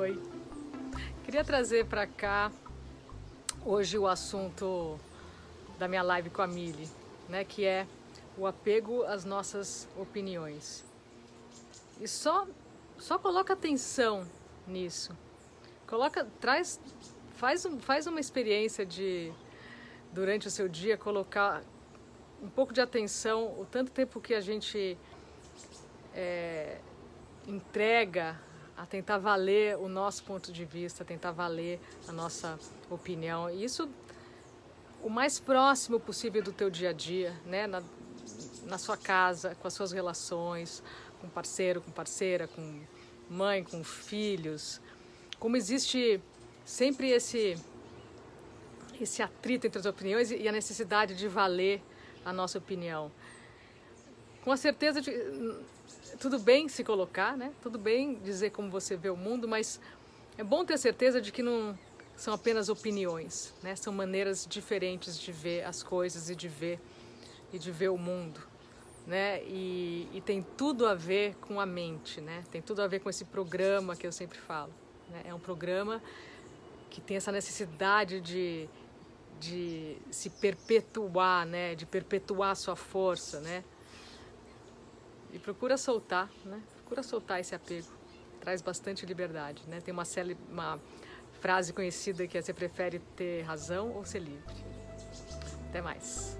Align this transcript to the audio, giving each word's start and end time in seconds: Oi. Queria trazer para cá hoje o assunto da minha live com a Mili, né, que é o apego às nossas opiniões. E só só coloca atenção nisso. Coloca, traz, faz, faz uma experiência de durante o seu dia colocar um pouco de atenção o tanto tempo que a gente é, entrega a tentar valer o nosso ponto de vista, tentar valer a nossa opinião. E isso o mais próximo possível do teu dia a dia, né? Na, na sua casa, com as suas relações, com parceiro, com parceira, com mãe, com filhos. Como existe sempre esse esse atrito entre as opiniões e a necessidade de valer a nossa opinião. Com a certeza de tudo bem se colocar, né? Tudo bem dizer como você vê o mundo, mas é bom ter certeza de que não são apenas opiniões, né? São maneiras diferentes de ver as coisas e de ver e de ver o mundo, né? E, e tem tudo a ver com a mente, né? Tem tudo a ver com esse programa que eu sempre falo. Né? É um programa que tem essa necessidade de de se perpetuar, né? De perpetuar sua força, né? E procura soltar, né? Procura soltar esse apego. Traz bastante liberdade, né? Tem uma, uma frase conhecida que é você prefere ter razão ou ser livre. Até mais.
Oi. 0.00 0.18
Queria 1.24 1.44
trazer 1.44 1.84
para 1.84 2.06
cá 2.06 2.50
hoje 3.64 3.98
o 3.98 4.06
assunto 4.06 4.98
da 5.78 5.86
minha 5.86 6.02
live 6.02 6.30
com 6.30 6.40
a 6.40 6.46
Mili, 6.46 6.88
né, 7.28 7.44
que 7.44 7.66
é 7.66 7.86
o 8.38 8.46
apego 8.46 9.04
às 9.04 9.24
nossas 9.24 9.86
opiniões. 9.96 10.84
E 12.00 12.08
só 12.08 12.46
só 12.98 13.18
coloca 13.18 13.52
atenção 13.52 14.26
nisso. 14.66 15.14
Coloca, 15.86 16.26
traz, 16.40 16.80
faz, 17.36 17.66
faz 17.80 18.06
uma 18.06 18.20
experiência 18.20 18.86
de 18.86 19.30
durante 20.12 20.48
o 20.48 20.50
seu 20.50 20.66
dia 20.66 20.96
colocar 20.96 21.62
um 22.42 22.48
pouco 22.48 22.72
de 22.72 22.80
atenção 22.80 23.46
o 23.58 23.66
tanto 23.70 23.90
tempo 23.90 24.20
que 24.20 24.34
a 24.34 24.40
gente 24.40 24.96
é, 26.14 26.78
entrega 27.46 28.40
a 28.76 28.86
tentar 28.86 29.18
valer 29.18 29.76
o 29.76 29.88
nosso 29.88 30.24
ponto 30.24 30.50
de 30.50 30.64
vista, 30.64 31.04
tentar 31.04 31.32
valer 31.32 31.78
a 32.08 32.12
nossa 32.12 32.58
opinião. 32.88 33.50
E 33.50 33.62
isso 33.62 33.88
o 35.02 35.10
mais 35.10 35.38
próximo 35.38 36.00
possível 36.00 36.42
do 36.42 36.52
teu 36.52 36.70
dia 36.70 36.90
a 36.90 36.92
dia, 36.92 37.34
né? 37.44 37.66
Na, 37.66 37.82
na 38.64 38.78
sua 38.78 38.96
casa, 38.96 39.54
com 39.54 39.66
as 39.66 39.74
suas 39.74 39.92
relações, 39.92 40.82
com 41.20 41.28
parceiro, 41.28 41.80
com 41.80 41.90
parceira, 41.90 42.46
com 42.48 42.80
mãe, 43.28 43.62
com 43.64 43.82
filhos. 43.84 44.80
Como 45.38 45.56
existe 45.56 46.20
sempre 46.64 47.10
esse 47.10 47.56
esse 49.00 49.22
atrito 49.22 49.66
entre 49.66 49.78
as 49.78 49.86
opiniões 49.86 50.30
e 50.30 50.46
a 50.46 50.52
necessidade 50.52 51.14
de 51.14 51.26
valer 51.26 51.82
a 52.24 52.32
nossa 52.32 52.58
opinião. 52.58 53.10
Com 54.42 54.52
a 54.52 54.56
certeza 54.56 55.00
de 55.00 55.12
tudo 56.18 56.38
bem 56.38 56.68
se 56.68 56.82
colocar, 56.82 57.36
né? 57.36 57.52
Tudo 57.62 57.78
bem 57.78 58.14
dizer 58.14 58.50
como 58.50 58.70
você 58.70 58.96
vê 58.96 59.10
o 59.10 59.16
mundo, 59.16 59.46
mas 59.46 59.80
é 60.36 60.44
bom 60.44 60.64
ter 60.64 60.78
certeza 60.78 61.20
de 61.20 61.30
que 61.30 61.42
não 61.42 61.78
são 62.16 62.34
apenas 62.34 62.68
opiniões, 62.68 63.54
né? 63.62 63.74
São 63.76 63.92
maneiras 63.92 64.46
diferentes 64.48 65.18
de 65.18 65.32
ver 65.32 65.64
as 65.64 65.82
coisas 65.82 66.30
e 66.30 66.36
de 66.36 66.48
ver 66.48 66.78
e 67.52 67.58
de 67.58 67.70
ver 67.70 67.88
o 67.88 67.98
mundo, 67.98 68.40
né? 69.06 69.42
E, 69.44 70.08
e 70.12 70.20
tem 70.20 70.42
tudo 70.56 70.86
a 70.86 70.94
ver 70.94 71.34
com 71.36 71.60
a 71.60 71.66
mente, 71.66 72.20
né? 72.20 72.44
Tem 72.50 72.60
tudo 72.60 72.82
a 72.82 72.86
ver 72.86 73.00
com 73.00 73.10
esse 73.10 73.24
programa 73.24 73.96
que 73.96 74.06
eu 74.06 74.12
sempre 74.12 74.38
falo. 74.38 74.72
Né? 75.10 75.22
É 75.24 75.34
um 75.34 75.40
programa 75.40 76.02
que 76.90 77.00
tem 77.00 77.16
essa 77.16 77.32
necessidade 77.32 78.20
de 78.20 78.68
de 79.40 79.96
se 80.10 80.28
perpetuar, 80.28 81.46
né? 81.46 81.74
De 81.74 81.86
perpetuar 81.86 82.54
sua 82.54 82.76
força, 82.76 83.40
né? 83.40 83.64
E 85.32 85.38
procura 85.38 85.76
soltar, 85.76 86.30
né? 86.44 86.60
Procura 86.76 87.02
soltar 87.02 87.40
esse 87.40 87.54
apego. 87.54 87.88
Traz 88.40 88.60
bastante 88.60 89.06
liberdade, 89.06 89.62
né? 89.66 89.80
Tem 89.80 89.92
uma, 89.92 90.04
uma 90.50 90.80
frase 91.40 91.72
conhecida 91.72 92.26
que 92.26 92.36
é 92.36 92.42
você 92.42 92.52
prefere 92.52 92.98
ter 93.16 93.42
razão 93.42 93.92
ou 93.92 94.04
ser 94.04 94.20
livre. 94.20 94.54
Até 95.68 95.80
mais. 95.80 96.38